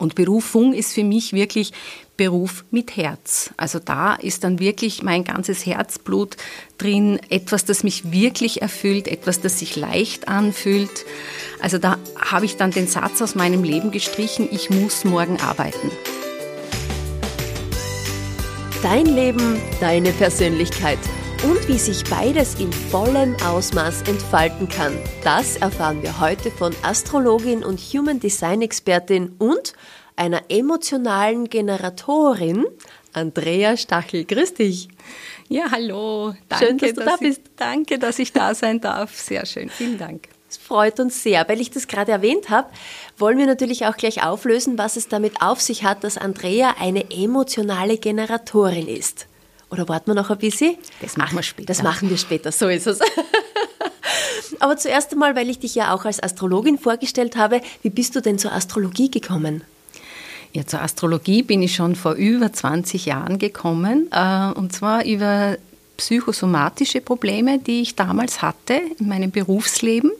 [0.00, 1.72] Und Berufung ist für mich wirklich
[2.16, 3.50] Beruf mit Herz.
[3.58, 6.36] Also da ist dann wirklich mein ganzes Herzblut
[6.78, 11.04] drin, etwas, das mich wirklich erfüllt, etwas, das sich leicht anfühlt.
[11.60, 15.90] Also da habe ich dann den Satz aus meinem Leben gestrichen, ich muss morgen arbeiten.
[18.82, 20.98] Dein Leben, deine Persönlichkeit
[21.42, 24.92] und wie sich beides in vollem Ausmaß entfalten kann.
[25.24, 29.72] Das erfahren wir heute von Astrologin und Human Design Expertin und
[30.16, 32.66] einer emotionalen Generatorin,
[33.14, 34.26] Andrea Stachel.
[34.26, 34.88] Grüß dich.
[35.48, 36.34] Ja, hallo.
[36.48, 37.40] Danke, schön, dass du da bist.
[37.42, 39.18] Ich, danke, dass ich da sein darf.
[39.18, 39.70] Sehr schön.
[39.70, 40.28] Vielen Dank.
[40.48, 41.48] Es freut uns sehr.
[41.48, 42.68] Weil ich das gerade erwähnt habe,
[43.16, 47.10] wollen wir natürlich auch gleich auflösen, was es damit auf sich hat, dass Andrea eine
[47.10, 49.26] emotionale Generatorin ist.
[49.70, 50.76] Oder warten wir noch ein bisschen?
[51.00, 51.66] Das machen wir später.
[51.66, 53.00] Das machen wir später, so ist es.
[54.58, 58.20] Aber zuerst einmal, weil ich dich ja auch als Astrologin vorgestellt habe, wie bist du
[58.20, 59.62] denn zur Astrologie gekommen?
[60.52, 65.56] Ja, zur Astrologie bin ich schon vor über 20 Jahren gekommen, äh, und zwar über
[65.96, 70.10] psychosomatische Probleme, die ich damals hatte in meinem Berufsleben.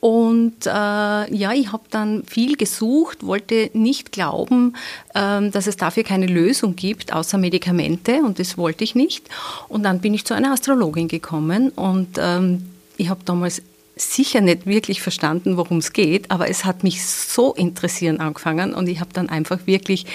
[0.00, 4.74] Und äh, ja, ich habe dann viel gesucht, wollte nicht glauben,
[5.14, 8.22] ähm, dass es dafür keine Lösung gibt, außer Medikamente.
[8.22, 9.28] Und das wollte ich nicht.
[9.68, 13.62] Und dann bin ich zu einer Astrologin gekommen und ähm, ich habe damals
[13.96, 18.88] sicher nicht wirklich verstanden, worum es geht, aber es hat mich so interessieren angefangen und
[18.88, 20.06] ich habe dann einfach wirklich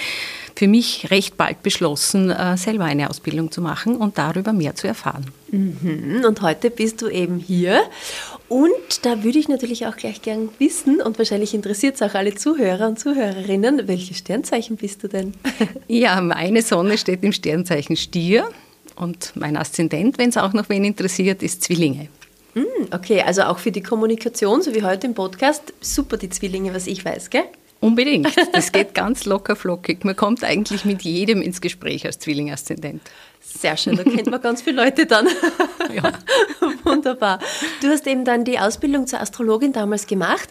[0.56, 4.86] für mich recht bald beschlossen, äh, selber eine Ausbildung zu machen und darüber mehr zu
[4.86, 5.26] erfahren.
[5.54, 6.24] Mhm.
[6.26, 7.82] Und heute bist du eben hier.
[8.48, 12.34] Und da würde ich natürlich auch gleich gern wissen, und wahrscheinlich interessiert es auch alle
[12.34, 15.32] Zuhörer und Zuhörerinnen, welche Sternzeichen bist du denn?
[15.88, 18.48] Ja, meine Sonne steht im Sternzeichen Stier
[18.96, 22.08] und mein Aszendent, wenn es auch noch wen interessiert, ist Zwillinge.
[22.54, 26.74] Mm, okay, also auch für die Kommunikation, so wie heute im Podcast, super die Zwillinge,
[26.74, 27.44] was ich weiß, gell?
[27.84, 28.34] Unbedingt.
[28.52, 30.04] Das geht ganz locker flockig.
[30.04, 33.02] Man kommt eigentlich mit jedem ins Gespräch als Zwilling-Aszendent.
[33.42, 35.28] Sehr schön, da kennt man ganz viele Leute dann.
[35.94, 36.12] Ja.
[36.84, 37.40] Wunderbar.
[37.82, 40.48] Du hast eben dann die Ausbildung zur Astrologin damals gemacht.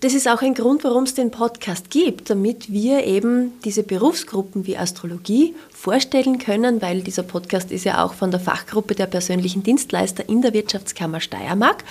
[0.00, 4.66] Das ist auch ein Grund, warum es den Podcast gibt, damit wir eben diese Berufsgruppen
[4.68, 9.64] wie Astrologie vorstellen können, weil dieser Podcast ist ja auch von der Fachgruppe der persönlichen
[9.64, 11.82] Dienstleister in der Wirtschaftskammer Steiermark.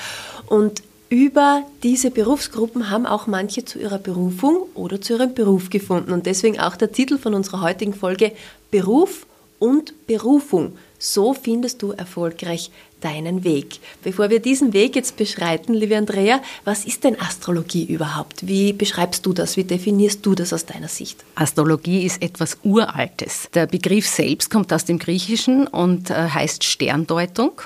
[0.47, 6.11] Und über diese Berufsgruppen haben auch manche zu ihrer Berufung oder zu ihrem Beruf gefunden.
[6.11, 8.33] Und deswegen auch der Titel von unserer heutigen Folge
[8.71, 9.25] Beruf
[9.59, 10.77] und Berufung.
[10.99, 13.79] So findest du erfolgreich deinen Weg.
[14.03, 18.47] Bevor wir diesen Weg jetzt beschreiten, liebe Andrea, was ist denn Astrologie überhaupt?
[18.47, 19.55] Wie beschreibst du das?
[19.55, 21.23] Wie definierst du das aus deiner Sicht?
[21.35, 23.49] Astrologie ist etwas Uraltes.
[23.53, 27.61] Der Begriff selbst kommt aus dem Griechischen und äh, heißt Sterndeutung.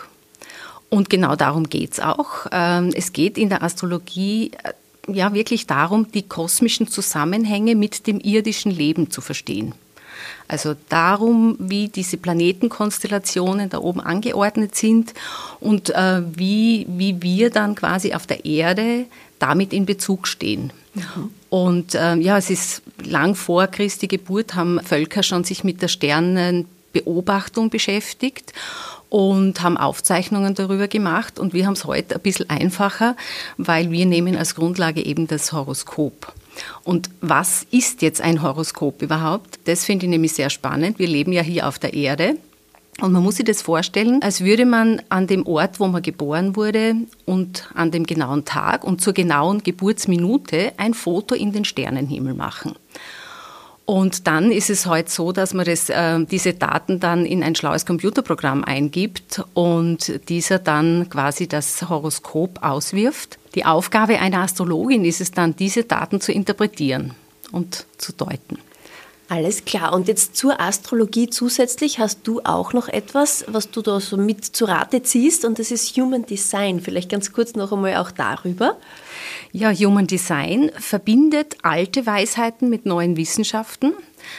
[0.92, 2.48] Und genau darum geht es auch.
[2.52, 4.74] Ähm, es geht in der Astrologie äh,
[5.12, 9.74] ja wirklich darum, die kosmischen Zusammenhänge mit dem irdischen Leben zu verstehen.
[10.50, 15.14] Also darum, wie diese Planetenkonstellationen da oben angeordnet sind
[15.62, 19.06] und äh, wie, wie wir dann quasi auf der Erde
[19.40, 20.74] damit in Bezug stehen.
[20.94, 21.32] Mhm.
[21.50, 25.88] Und äh, ja, es ist lang vor Christi Geburt haben Völker schon sich mit der
[25.88, 28.52] Sternenbeobachtung beschäftigt
[29.12, 31.38] und haben Aufzeichnungen darüber gemacht.
[31.38, 33.18] Und wir haben es heute ein bisschen einfacher,
[33.58, 36.34] weil wir nehmen als Grundlage eben das Horoskop.
[36.86, 39.60] Und was ist jetzt ein Horoskop überhaupt?
[39.66, 40.98] Das finde ich nämlich sehr spannend.
[40.98, 42.38] Wir leben ja hier auf der Erde.
[43.02, 46.56] Und man muss sich das vorstellen, als würde man an dem Ort, wo man geboren
[46.56, 46.96] wurde
[47.26, 52.76] und an dem genauen Tag und zur genauen Geburtsminute ein Foto in den Sternenhimmel machen.
[53.92, 57.56] Und dann ist es heute so, dass man das, äh, diese Daten dann in ein
[57.56, 63.38] schlaues Computerprogramm eingibt und dieser dann quasi das Horoskop auswirft.
[63.54, 67.16] Die Aufgabe einer Astrologin ist es dann, diese Daten zu interpretieren
[67.52, 68.60] und zu deuten.
[69.32, 69.94] Alles klar.
[69.94, 74.44] Und jetzt zur Astrologie zusätzlich hast du auch noch etwas, was du da so mit
[74.44, 76.82] zu Rate ziehst, und das ist Human Design.
[76.82, 78.76] Vielleicht ganz kurz noch einmal auch darüber.
[79.54, 83.94] Ja, Human Design verbindet alte Weisheiten mit neuen Wissenschaften.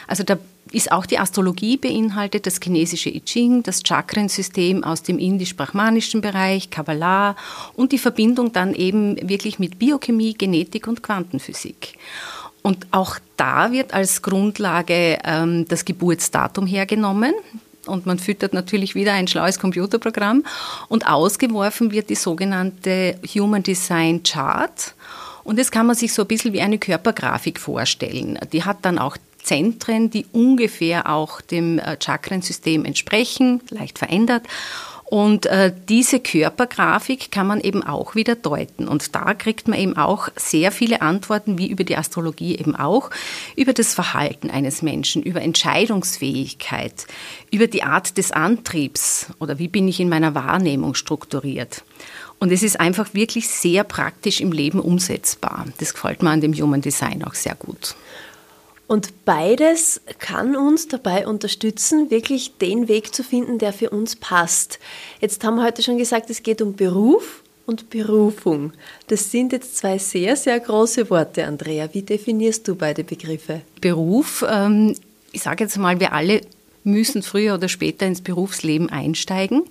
[0.09, 0.37] Also da
[0.73, 6.69] ist auch die Astrologie beinhaltet, das chinesische I Ching, das Chakrensystem aus dem indisch-brahmanischen Bereich,
[6.69, 7.35] Kabbalah
[7.77, 11.97] und die Verbindung dann eben wirklich mit Biochemie, Genetik und Quantenphysik.
[12.62, 17.35] Und auch da wird als Grundlage ähm, das Geburtsdatum hergenommen
[17.87, 20.44] und man füttert natürlich wieder ein schlaues Computerprogramm
[20.88, 24.94] und ausgeworfen wird die sogenannte Human Design Chart.
[25.44, 28.38] Und das kann man sich so ein bisschen wie eine Körpergrafik vorstellen.
[28.53, 34.44] Die hat dann auch Zentren, die ungefähr auch dem äh, Chakrensystem entsprechen, leicht verändert.
[35.12, 38.88] Und äh, diese Körpergrafik kann man eben auch wieder deuten.
[38.88, 43.11] Und da kriegt man eben auch sehr viele Antworten, wie über die Astrologie eben auch,
[43.55, 47.06] über das Verhalten eines Menschen, über Entscheidungsfähigkeit,
[47.50, 51.85] über die Art des Antriebs oder wie bin ich in meiner Wahrnehmung strukturiert.
[52.38, 55.67] Und es ist einfach wirklich sehr praktisch im Leben umsetzbar.
[55.76, 57.97] Das gefällt mir an dem Human Design auch sehr gut.
[58.93, 64.79] Und beides kann uns dabei unterstützen, wirklich den Weg zu finden, der für uns passt.
[65.19, 68.75] Jetzt haben wir heute schon gesagt, es geht um Beruf und Berufung.
[69.06, 71.89] Das sind jetzt zwei sehr, sehr große Worte, Andrea.
[71.94, 73.62] Wie definierst du beide Begriffe?
[73.81, 74.95] Beruf, ähm,
[75.33, 76.43] ich sage jetzt mal, wir alle
[76.85, 79.62] müssen früher oder später ins Berufsleben einsteigen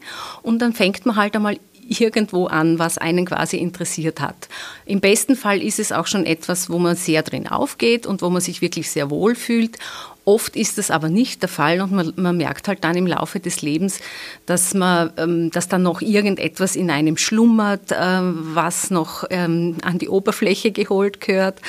[0.42, 1.60] und dann fängt man halt einmal
[2.00, 4.48] irgendwo an, was einen quasi interessiert hat.
[4.86, 8.30] Im besten Fall ist es auch schon etwas, wo man sehr drin aufgeht und wo
[8.30, 9.78] man sich wirklich sehr wohl fühlt.
[10.24, 13.40] Oft ist das aber nicht der Fall und man, man merkt halt dann im Laufe
[13.40, 14.00] des Lebens,
[14.46, 19.98] dass man, ähm, dass dann noch irgendetwas in einem schlummert, äh, was noch ähm, an
[19.98, 21.60] die Oberfläche geholt gehört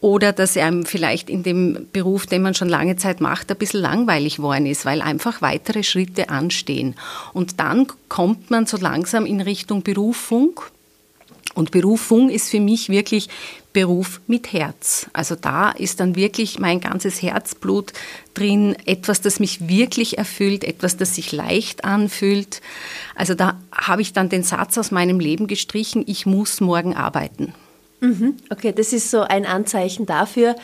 [0.00, 3.80] oder dass einem vielleicht in dem Beruf, den man schon lange Zeit macht, ein bisschen
[3.80, 6.94] langweilig worden ist, weil einfach weitere Schritte anstehen.
[7.32, 10.60] Und dann kommt man so langsam in Richtung Berufung.
[11.54, 13.30] Und Berufung ist für mich wirklich
[13.72, 15.06] Beruf mit Herz.
[15.14, 17.94] Also da ist dann wirklich mein ganzes Herzblut
[18.34, 22.60] drin, etwas, das mich wirklich erfüllt, etwas, das sich leicht anfühlt.
[23.14, 27.54] Also da habe ich dann den Satz aus meinem Leben gestrichen, ich muss morgen arbeiten.
[28.00, 28.36] Mhm.
[28.50, 30.56] Okay, das ist so ein Anzeichen dafür,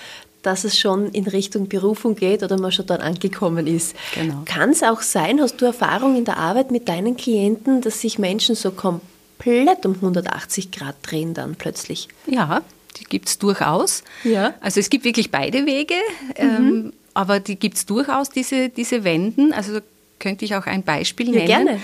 [0.42, 3.94] dass es schon in Richtung Berufung geht oder man schon dort angekommen ist.
[4.14, 4.42] Genau.
[4.44, 8.18] Kann es auch sein, hast du Erfahrung in der Arbeit mit deinen Klienten, dass sich
[8.18, 12.08] Menschen so komplett um 180 Grad drehen dann plötzlich?
[12.26, 12.62] Ja,
[12.98, 14.02] die gibt es durchaus.
[14.24, 14.54] Ja.
[14.60, 15.94] Also es gibt wirklich beide Wege,
[16.38, 16.44] mhm.
[16.44, 19.52] ähm, aber die gibt es durchaus, diese, diese Wenden.
[19.52, 19.80] Also
[20.18, 21.48] könnte ich auch ein Beispiel nennen.
[21.48, 21.80] Ja, gerne.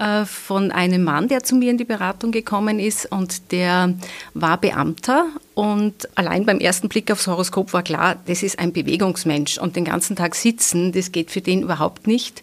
[0.00, 3.92] Äh, von einem Mann, der zu mir in die Beratung gekommen ist und der
[4.32, 9.58] war Beamter und allein beim ersten Blick aufs Horoskop war klar, das ist ein Bewegungsmensch
[9.58, 12.40] und den ganzen Tag sitzen, das geht für den überhaupt nicht.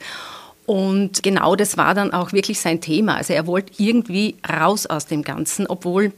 [0.67, 3.15] Und genau das war dann auch wirklich sein Thema.
[3.15, 6.13] Also er wollte irgendwie raus aus dem Ganzen, obwohl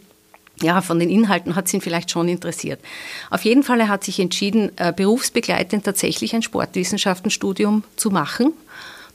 [0.61, 2.81] ja, von den Inhalten hat es ihn vielleicht schon interessiert.
[3.29, 8.51] Auf jeden Fall, er hat sich entschieden, äh, berufsbegleitend tatsächlich ein Sportwissenschaftenstudium zu machen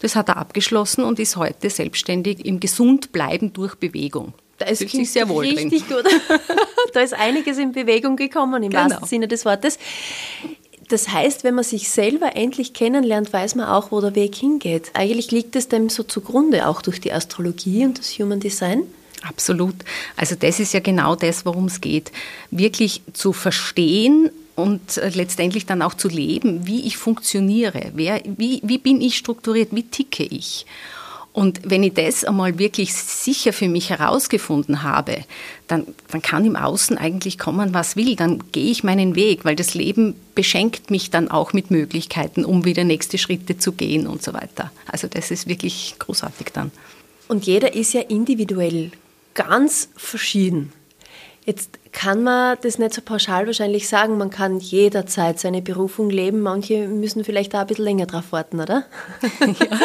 [0.04, 4.34] das hat er abgeschlossen und ist heute selbstständig im Gesundbleiben durch Bewegung.
[4.58, 6.02] Da ist sich sehr wohl richtig drin.
[6.04, 6.12] gut.
[6.92, 8.84] da ist einiges in Bewegung gekommen, im genau.
[8.84, 9.78] wahrsten Sinne des Wortes.
[10.88, 14.90] Das heißt, wenn man sich selber endlich kennenlernt, weiß man auch, wo der Weg hingeht.
[14.92, 18.82] Eigentlich liegt es dem so zugrunde, auch durch die Astrologie und das Human Design.
[19.22, 19.74] Absolut.
[20.16, 22.12] Also das ist ja genau das, worum es geht.
[22.50, 28.60] Wirklich zu verstehen, und äh, letztendlich dann auch zu leben, wie ich funktioniere, wer, wie,
[28.62, 30.66] wie bin ich strukturiert, wie ticke ich.
[31.34, 35.24] Und wenn ich das einmal wirklich sicher für mich herausgefunden habe,
[35.66, 38.14] dann, dann kann im Außen eigentlich kommen, was will.
[38.14, 42.64] Dann gehe ich meinen Weg, weil das Leben beschenkt mich dann auch mit Möglichkeiten, um
[42.64, 44.70] wieder nächste Schritte zu gehen und so weiter.
[44.86, 46.70] Also das ist wirklich großartig dann.
[47.26, 48.92] Und jeder ist ja individuell
[49.34, 50.72] ganz verschieden.
[51.46, 54.16] Jetzt kann man das nicht so pauschal wahrscheinlich sagen.
[54.16, 56.40] Man kann jederzeit seine Berufung leben.
[56.40, 58.84] Manche müssen vielleicht da ein bisschen länger drauf warten, oder?
[59.44, 59.78] Ja,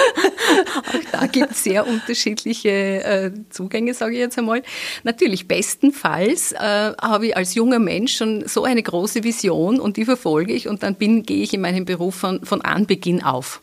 [0.77, 4.63] auch da gibt es sehr unterschiedliche äh, Zugänge, sage ich jetzt einmal.
[5.03, 10.05] Natürlich, bestenfalls äh, habe ich als junger Mensch schon so eine große Vision und die
[10.05, 13.61] verfolge ich und dann bin, gehe ich in meinem Beruf von, von Anbeginn auf.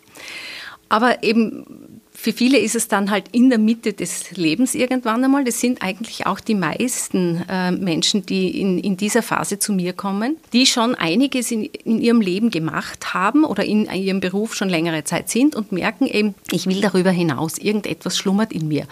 [0.88, 1.95] Aber eben
[2.26, 5.44] für viele ist es dann halt in der Mitte des Lebens irgendwann einmal.
[5.44, 9.92] Das sind eigentlich auch die meisten äh, Menschen, die in, in dieser Phase zu mir
[9.92, 14.68] kommen, die schon einiges in, in ihrem Leben gemacht haben oder in ihrem Beruf schon
[14.68, 18.88] längere Zeit sind und merken eben, ich will darüber hinaus, irgendetwas schlummert in mir.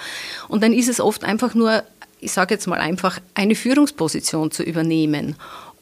[0.47, 1.83] Und dann ist es oft einfach nur,
[2.21, 5.35] ich sage jetzt mal einfach, eine Führungsposition zu übernehmen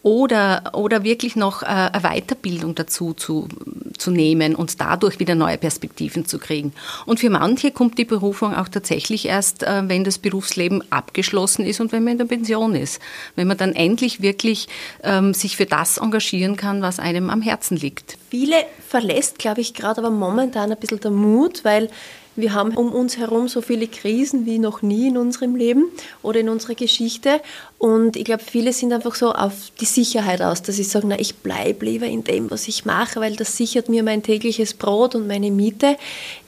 [0.02, 3.48] oder, oder wirklich noch äh, eine Weiterbildung dazu zu,
[3.96, 6.72] zu nehmen und dadurch wieder neue Perspektiven zu kriegen.
[7.06, 11.80] Und für manche kommt die Berufung auch tatsächlich erst, äh, wenn das Berufsleben abgeschlossen ist
[11.80, 13.00] und wenn man in der Pension ist.
[13.36, 14.68] Wenn man dann endlich wirklich
[15.04, 18.18] ähm, sich für das engagieren kann, was einem am Herzen liegt.
[18.30, 18.56] Viele
[18.88, 21.88] verlässt, glaube ich, gerade aber momentan ein bisschen der Mut, weil
[22.34, 25.84] wir haben um uns herum so viele Krisen wie noch nie in unserem Leben
[26.22, 27.40] oder in unserer Geschichte.
[27.78, 31.18] Und ich glaube, viele sind einfach so auf die Sicherheit aus, dass sie sagen, na,
[31.18, 35.14] ich bleibe lieber in dem, was ich mache, weil das sichert mir mein tägliches Brot
[35.14, 35.96] und meine Miete.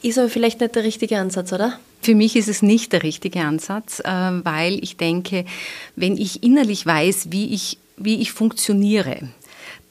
[0.02, 1.78] Ist aber vielleicht nicht der richtige Ansatz, oder?
[2.00, 5.44] Für mich ist es nicht der richtige Ansatz, äh, weil ich denke,
[5.96, 9.28] wenn ich innerlich weiß, wie ich, wie ich funktioniere,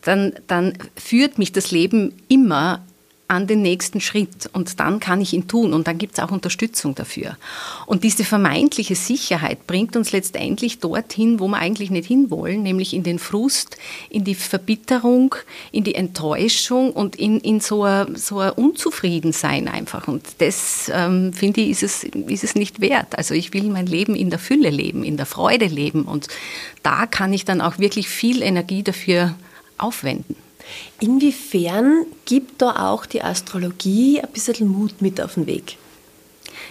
[0.03, 2.83] dann, dann führt mich das Leben immer
[3.27, 6.31] an den nächsten Schritt und dann kann ich ihn tun und dann gibt es auch
[6.31, 7.37] Unterstützung dafür.
[7.85, 13.03] Und diese vermeintliche Sicherheit bringt uns letztendlich dorthin, wo wir eigentlich nicht hinwollen, nämlich in
[13.03, 13.77] den Frust,
[14.09, 15.35] in die Verbitterung,
[15.71, 20.07] in die Enttäuschung und in, in so, ein, so ein Unzufriedensein einfach.
[20.07, 23.17] Und das, ähm, finde ich, ist es, ist es nicht wert.
[23.17, 26.27] Also ich will mein Leben in der Fülle leben, in der Freude leben und
[26.83, 29.33] da kann ich dann auch wirklich viel Energie dafür
[29.77, 30.42] aufwenden.
[30.99, 35.77] Inwiefern gibt da auch die Astrologie ein bisschen Mut mit auf den Weg?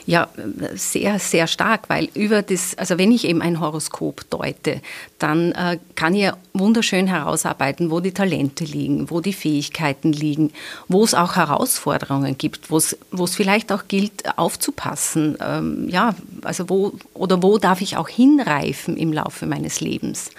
[0.05, 0.29] Ja,
[0.75, 4.81] sehr, sehr stark, weil über das, also wenn ich eben ein Horoskop deute,
[5.19, 10.53] dann äh, kann ich ja wunderschön herausarbeiten, wo die Talente liegen, wo die Fähigkeiten liegen,
[10.89, 12.97] wo es auch Herausforderungen gibt, wo es,
[13.35, 15.39] vielleicht auch gilt, aufzupassen.
[15.41, 20.31] Ähm, ja, also wo, oder wo darf ich auch hinreifen im Laufe meines Lebens.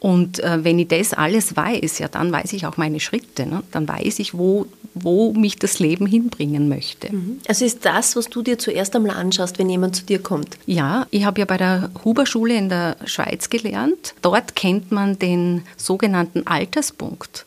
[0.00, 3.44] Und äh, wenn ich das alles weiß, ja, dann weiß ich auch meine Schritte.
[3.44, 3.62] Ne?
[3.70, 7.14] Dann weiß ich, wo, wo mich das Leben hinbringen möchte.
[7.14, 7.40] Mhm.
[7.46, 10.56] Also ist das, was du dir zuerst einmal anschaust, wenn jemand zu dir kommt?
[10.64, 14.14] Ja, ich habe ja bei der Huber-Schule in der Schweiz gelernt.
[14.22, 17.44] Dort kennt man den sogenannten Alterspunkt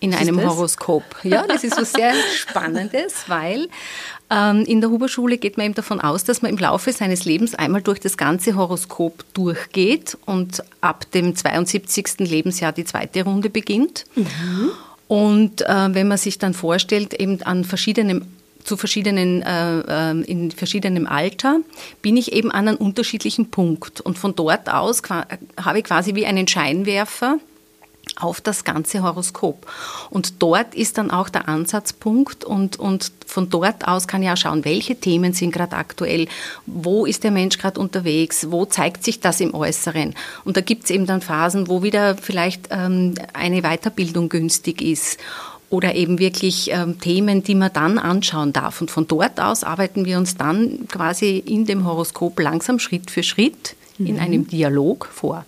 [0.00, 0.46] in einem das?
[0.46, 1.04] Horoskop.
[1.22, 3.68] Ja, das ist was sehr Spannendes, weil
[4.30, 7.82] in der Huberschule geht man eben davon aus, dass man im Laufe seines Lebens einmal
[7.82, 12.18] durch das ganze Horoskop durchgeht und ab dem 72.
[12.18, 14.04] Lebensjahr die zweite Runde beginnt.
[14.14, 14.70] Mhm.
[15.08, 18.24] Und äh, wenn man sich dann vorstellt, eben an verschiedenen
[18.62, 21.60] zu verschiedenen, äh, äh in verschiedenem Alter,
[22.02, 24.00] bin ich eben an einem unterschiedlichen Punkt.
[24.00, 27.38] Und von dort aus habe ich quasi wie einen Scheinwerfer
[28.20, 29.66] auf das ganze Horoskop.
[30.10, 34.36] Und dort ist dann auch der Ansatzpunkt und, und von dort aus kann ich auch
[34.36, 36.28] schauen, welche Themen sind gerade aktuell,
[36.66, 40.14] wo ist der Mensch gerade unterwegs, wo zeigt sich das im Äußeren.
[40.44, 45.18] Und da gibt es eben dann Phasen, wo wieder vielleicht ähm, eine Weiterbildung günstig ist
[45.70, 48.80] oder eben wirklich ähm, Themen, die man dann anschauen darf.
[48.80, 53.22] Und von dort aus arbeiten wir uns dann quasi in dem Horoskop langsam Schritt für
[53.22, 54.20] Schritt in mhm.
[54.20, 55.44] einem Dialog vor.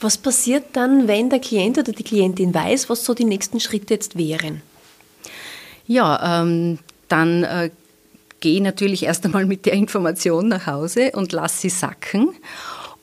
[0.00, 3.94] Was passiert dann, wenn der Klient oder die Klientin weiß, was so die nächsten Schritte
[3.94, 4.62] jetzt wären?
[5.86, 6.78] Ja, ähm,
[7.08, 7.70] dann äh,
[8.40, 12.30] gehe natürlich erst einmal mit der Information nach Hause und lasse sie sacken.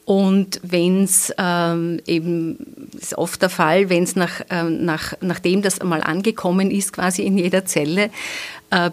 [0.05, 5.61] Und wenn es ähm, eben, ist oft der Fall, wenn es nach, ähm, nach, nachdem
[5.61, 8.09] das einmal angekommen ist, quasi in jeder Zelle,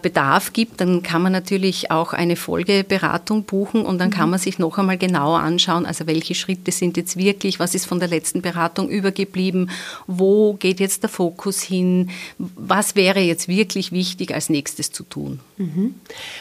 [0.01, 4.31] Bedarf gibt, dann kann man natürlich auch eine Folgeberatung buchen und dann kann mhm.
[4.31, 7.99] man sich noch einmal genauer anschauen, also welche Schritte sind jetzt wirklich, was ist von
[7.99, 9.71] der letzten Beratung übergeblieben,
[10.05, 15.39] wo geht jetzt der Fokus hin, was wäre jetzt wirklich wichtig als nächstes zu tun.
[15.57, 15.95] Mhm.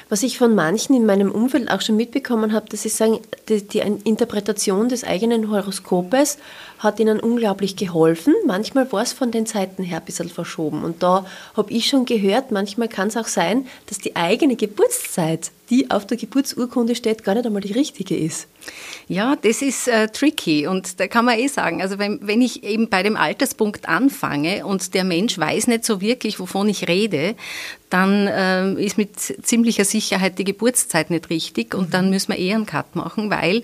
[0.09, 3.66] Was ich von manchen in meinem Umfeld auch schon mitbekommen habe, dass sie sagen, die,
[3.66, 6.38] die Interpretation des eigenen Horoskopes
[6.78, 8.35] hat ihnen unglaublich geholfen.
[8.47, 10.82] Manchmal war es von den Zeiten her ein bisschen verschoben.
[10.82, 15.50] Und da habe ich schon gehört, manchmal kann es auch sein, dass die eigene Geburtszeit,
[15.70, 18.48] die auf der Geburtsurkunde steht, gar nicht einmal die richtige ist.
[19.08, 22.62] Ja, das ist äh, tricky und da kann man eh sagen, also wenn, wenn ich
[22.64, 27.34] eben bei dem Alterspunkt anfange und der Mensch weiß nicht so wirklich, wovon ich rede,
[27.90, 32.54] dann äh, ist mit ziemlicher Sicherheit die Geburtszeit nicht richtig und dann müssen wir eher
[32.54, 33.62] einen Cut machen, weil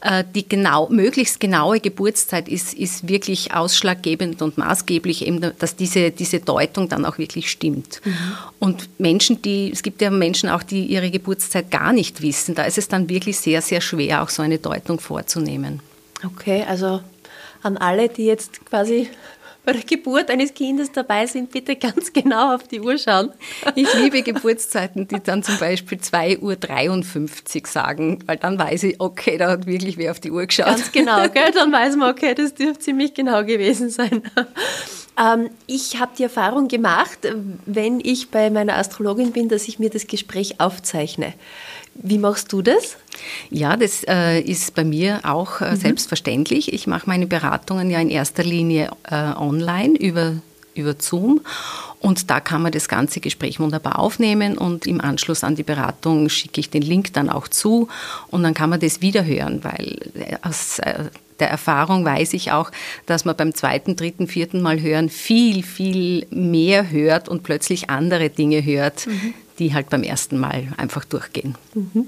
[0.00, 6.10] äh, die genau, möglichst genaue Geburtszeit ist, ist wirklich ausschlaggebend und maßgeblich, eben, dass diese,
[6.10, 8.00] diese Deutung dann auch wirklich stimmt.
[8.04, 8.14] Mhm.
[8.58, 12.64] Und Menschen, die, es gibt ja Menschen auch, die ihre Geburtszeit gar nicht wissen, da
[12.64, 15.80] ist es dann wirklich sehr, sehr schwer, auch so eine Deutung vorzunehmen.
[16.24, 17.00] Okay, also
[17.62, 19.08] an alle, die jetzt quasi
[19.66, 23.32] bei der Geburt eines Kindes dabei sind, bitte ganz genau auf die Uhr schauen.
[23.74, 29.36] Ich liebe Geburtszeiten, die dann zum Beispiel 2.53 Uhr sagen, weil dann weiß ich, okay,
[29.36, 30.66] da hat wirklich wer auf die Uhr geschaut.
[30.66, 31.50] Ganz genau, gell?
[31.52, 34.22] dann weiß man, okay, das dürfte ziemlich genau gewesen sein.
[35.18, 37.18] Ähm, ich habe die Erfahrung gemacht,
[37.64, 41.34] wenn ich bei meiner Astrologin bin, dass ich mir das Gespräch aufzeichne.
[41.94, 42.96] Wie machst du das?
[43.50, 45.76] Ja, das äh, ist bei mir auch äh, mhm.
[45.76, 46.72] selbstverständlich.
[46.72, 50.34] Ich mache meine Beratungen ja in erster Linie äh, online über,
[50.74, 51.40] über Zoom.
[52.00, 56.28] Und da kann man das ganze Gespräch wunderbar aufnehmen und im Anschluss an die Beratung
[56.28, 57.88] schicke ich den Link dann auch zu
[58.28, 61.04] und dann kann man das wiederhören, weil äh, aus äh,
[61.40, 62.70] der Erfahrung weiß ich auch,
[63.06, 68.30] dass man beim zweiten, dritten, vierten Mal hören viel, viel mehr hört und plötzlich andere
[68.30, 71.56] Dinge hört, mhm die halt beim ersten Mal einfach durchgehen.
[71.74, 72.06] Mhm.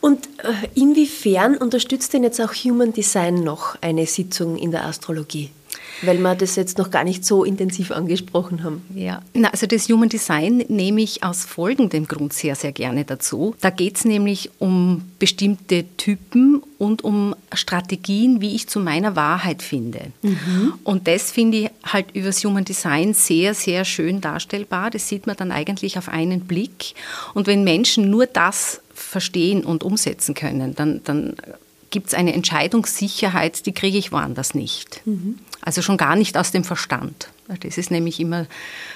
[0.00, 5.50] Und äh, inwiefern unterstützt denn jetzt auch Human Design noch eine Sitzung in der Astrologie?
[6.00, 8.82] Weil wir das jetzt noch gar nicht so intensiv angesprochen haben.
[8.94, 13.54] Ja, also das Human Design nehme ich aus folgendem Grund sehr, sehr gerne dazu.
[13.60, 19.62] Da geht es nämlich um bestimmte Typen und um Strategien, wie ich zu meiner Wahrheit
[19.62, 20.12] finde.
[20.22, 20.74] Mhm.
[20.82, 24.90] Und das finde ich halt über das Human Design sehr, sehr schön darstellbar.
[24.90, 26.94] Das sieht man dann eigentlich auf einen Blick.
[27.34, 31.34] Und wenn Menschen nur das verstehen und umsetzen können, dann, dann
[31.92, 35.00] gibt es eine Entscheidungssicherheit, die kriege ich woanders nicht.
[35.06, 35.38] Mhm.
[35.60, 37.28] Also schon gar nicht aus dem Verstand.
[37.60, 38.46] Das ist nämlich immer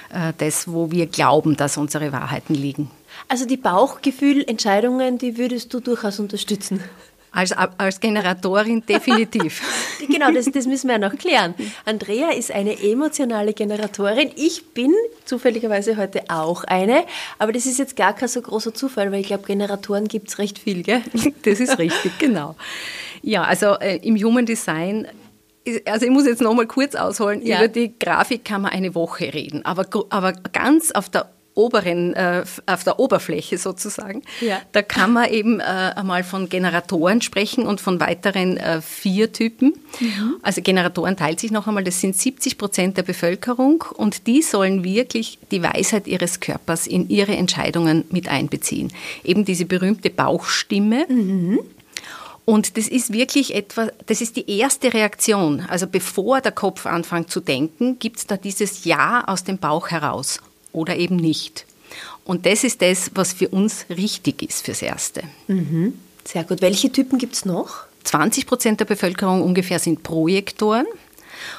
[0.09, 2.91] äh, das, wo wir glauben, dass unsere Wahrheiten liegen.
[3.29, 6.83] Also die Bauchgefühlentscheidungen, die würdest du durchaus unterstützen?
[7.37, 9.61] Als, als Generatorin definitiv.
[10.09, 11.53] genau, das, das müssen wir ja noch klären.
[11.85, 14.31] Andrea ist eine emotionale Generatorin.
[14.35, 14.91] Ich bin
[15.23, 17.05] zufälligerweise heute auch eine,
[17.37, 20.39] aber das ist jetzt gar kein so großer Zufall, weil ich glaube, Generatoren gibt es
[20.39, 21.03] recht viel, gell?
[21.43, 22.55] Das ist richtig, genau.
[23.21, 25.07] Ja, also äh, im Human Design
[25.85, 27.57] also ich muss jetzt noch mal kurz ausholen, ja.
[27.57, 32.43] über die Grafik kann man eine Woche reden, aber, aber ganz auf der oberen, äh,
[32.65, 34.21] auf der Oberfläche sozusagen.
[34.41, 34.61] Ja.
[34.71, 39.73] Da kann man eben äh, einmal von Generatoren sprechen und von weiteren äh, vier Typen.
[39.99, 40.35] Mhm.
[40.41, 44.83] Also Generatoren teilt sich noch einmal, das sind 70 Prozent der Bevölkerung und die sollen
[44.83, 48.93] wirklich die Weisheit ihres Körpers in ihre Entscheidungen mit einbeziehen.
[49.23, 51.05] Eben diese berühmte Bauchstimme.
[51.09, 51.59] Mhm.
[52.45, 55.65] Und das ist wirklich etwas, das ist die erste Reaktion.
[55.67, 59.89] Also bevor der Kopf anfängt zu denken, gibt es da dieses Ja aus dem Bauch
[59.89, 60.39] heraus
[60.77, 61.65] oder eben nicht.
[62.23, 65.23] Und das ist das, was für uns richtig ist fürs Erste.
[65.47, 65.93] Mhm.
[66.25, 66.61] Sehr gut.
[66.61, 67.85] Welche Typen gibt es noch?
[68.03, 70.85] 20 Prozent der Bevölkerung ungefähr sind Projektoren.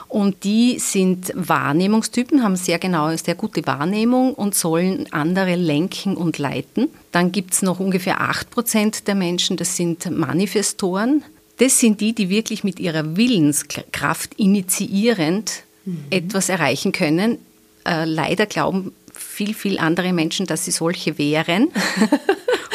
[0.08, 6.38] Und die sind Wahrnehmungstypen, haben sehr genau, sehr gute Wahrnehmung und sollen andere lenken und
[6.38, 6.88] leiten.
[7.12, 11.22] Dann gibt es noch ungefähr 8 Prozent der Menschen, das sind Manifestoren.
[11.58, 16.04] Das sind die, die wirklich mit ihrer Willenskraft initiierend mhm.
[16.10, 17.38] etwas erreichen können.
[17.86, 18.92] Äh, leider glauben
[19.38, 21.68] viel, viel andere Menschen, dass sie solche wären.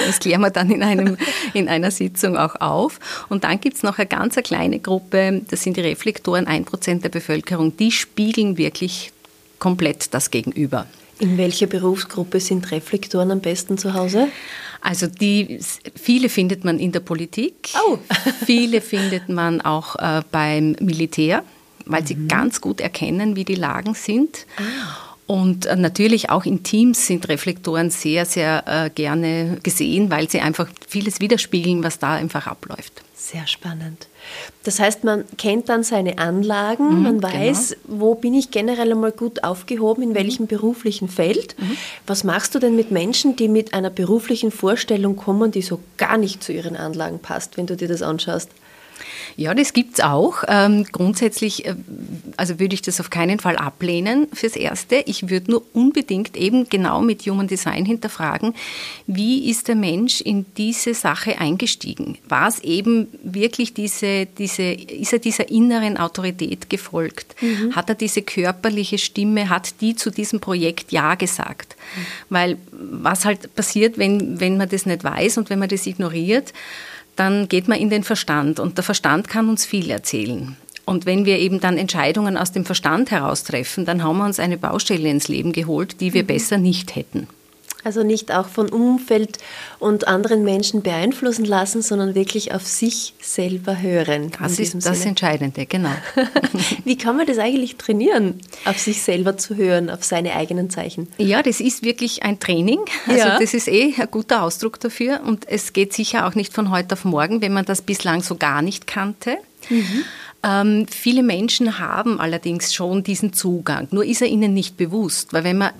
[0.05, 1.15] Das klären wir dann in, einem,
[1.53, 2.99] in einer Sitzung auch auf.
[3.29, 7.05] Und dann gibt es noch eine ganz kleine Gruppe, das sind die Reflektoren, ein Prozent
[7.05, 9.13] der Bevölkerung, die spiegeln wirklich
[9.59, 10.87] komplett das Gegenüber.
[11.19, 14.27] In welcher Berufsgruppe sind Reflektoren am besten zu Hause?
[14.81, 15.59] Also die,
[15.95, 17.97] viele findet man in der Politik, oh.
[18.45, 21.43] viele findet man auch äh, beim Militär,
[21.85, 22.07] weil mhm.
[22.07, 24.47] sie ganz gut erkennen, wie die Lagen sind.
[24.57, 25.02] Ah.
[25.25, 30.41] Und äh, natürlich auch in Teams sind Reflektoren sehr, sehr äh, gerne gesehen, weil sie
[30.41, 33.01] einfach vieles widerspiegeln, was da einfach abläuft.
[33.15, 34.07] Sehr spannend.
[34.63, 38.01] Das heißt, man kennt dann seine Anlagen, mhm, man weiß, genau.
[38.01, 40.15] wo bin ich generell einmal gut aufgehoben, in mhm.
[40.15, 41.55] welchem beruflichen Feld.
[41.57, 41.77] Mhm.
[42.05, 46.17] Was machst du denn mit Menschen, die mit einer beruflichen Vorstellung kommen, die so gar
[46.17, 48.49] nicht zu ihren Anlagen passt, wenn du dir das anschaust?
[49.35, 50.43] Ja, das gibt es auch.
[50.47, 51.75] Ähm, grundsätzlich äh,
[52.37, 55.03] also würde ich das auf keinen Fall ablehnen fürs Erste.
[55.05, 58.53] Ich würde nur unbedingt eben genau mit Human Design hinterfragen,
[59.07, 62.17] wie ist der Mensch in diese Sache eingestiegen?
[62.27, 67.35] War es eben wirklich diese, diese, ist er dieser inneren Autorität gefolgt?
[67.41, 67.75] Mhm.
[67.75, 71.75] Hat er diese körperliche Stimme, hat die zu diesem Projekt Ja gesagt?
[71.77, 72.05] Mhm.
[72.29, 76.53] Weil was halt passiert, wenn, wenn man das nicht weiß und wenn man das ignoriert,
[77.15, 80.55] dann geht man in den Verstand und der Verstand kann uns viel erzählen.
[80.85, 84.39] Und wenn wir eben dann Entscheidungen aus dem Verstand heraus treffen, dann haben wir uns
[84.39, 86.27] eine Baustelle ins Leben geholt, die wir mhm.
[86.27, 87.27] besser nicht hätten.
[87.83, 89.39] Also nicht auch von Umfeld
[89.79, 94.31] und anderen Menschen beeinflussen lassen, sondern wirklich auf sich selber hören.
[94.39, 95.09] Das ist das Sinne.
[95.09, 95.91] Entscheidende, genau.
[96.85, 101.07] Wie kann man das eigentlich trainieren, auf sich selber zu hören, auf seine eigenen Zeichen?
[101.17, 102.79] Ja, das ist wirklich ein Training.
[103.07, 103.39] Also ja.
[103.39, 105.21] das ist eh ein guter Ausdruck dafür.
[105.25, 108.35] Und es geht sicher auch nicht von heute auf morgen, wenn man das bislang so
[108.35, 109.37] gar nicht kannte.
[109.69, 110.03] Mhm.
[110.43, 115.45] Ähm, viele Menschen haben allerdings schon diesen Zugang, nur ist er ihnen nicht bewusst, weil
[115.45, 115.71] wenn man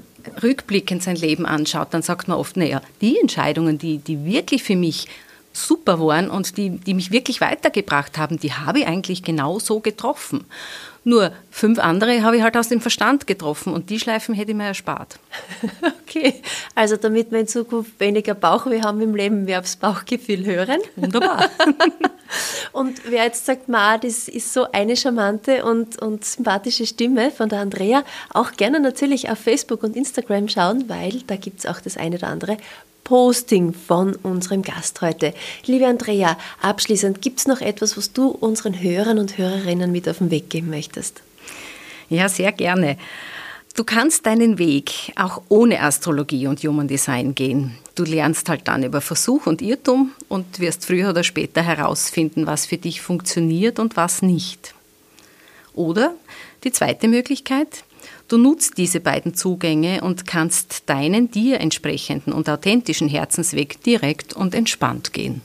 [0.42, 4.76] rückblickend sein Leben anschaut, dann sagt man oft, naja, die Entscheidungen, die, die wirklich für
[4.76, 5.08] mich
[5.54, 9.80] super waren und die, die mich wirklich weitergebracht haben, die habe ich eigentlich genau so
[9.80, 10.46] getroffen.
[11.06, 14.58] Nur fünf andere habe ich halt aus dem Verstand getroffen und die Schleifen hätte ich
[14.58, 15.20] mir erspart.
[16.06, 16.44] Okay,
[16.76, 20.78] also damit wir in Zukunft weniger Bauchweh haben im Leben, wir aufs Bauchgefühl hören.
[20.96, 21.50] Wunderbar.
[22.72, 27.50] und wer jetzt sagt, Ma, das ist so eine charmante und, und sympathische Stimme von
[27.50, 31.82] der Andrea, auch gerne natürlich auf Facebook und Instagram schauen, weil da gibt es auch
[31.82, 32.58] das eine oder andere
[33.04, 35.34] Posting von unserem Gast heute.
[35.66, 40.20] Liebe Andrea, abschließend, gibt es noch etwas, was du unseren Hörern und Hörerinnen mit auf
[40.20, 41.22] den Weg geben möchtest?
[42.10, 42.98] Ja, sehr gerne.
[43.76, 47.76] Du kannst deinen Weg auch ohne Astrologie und Human Design gehen.
[47.96, 52.68] Du lernst halt dann über Versuch und Irrtum und wirst früher oder später herausfinden, was
[52.68, 54.76] für dich funktioniert und was nicht.
[55.74, 56.14] Oder
[56.64, 57.84] die zweite Möglichkeit,
[58.28, 64.56] Du nutzt diese beiden Zugänge und kannst deinen dir entsprechenden und authentischen Herzensweg direkt und
[64.56, 65.42] entspannt gehen.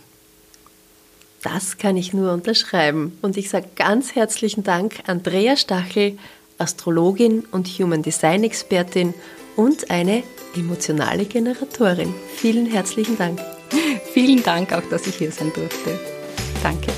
[1.42, 3.16] Das kann ich nur unterschreiben.
[3.23, 6.18] Und ich sage ganz herzlichen Dank Andrea Stachel,
[6.59, 9.14] Astrologin und Human Design Expertin
[9.57, 10.23] und eine
[10.55, 12.14] emotionale Generatorin.
[12.37, 13.40] Vielen herzlichen Dank.
[14.12, 15.99] Vielen Dank auch, dass ich hier sein durfte.
[16.62, 16.92] Danke.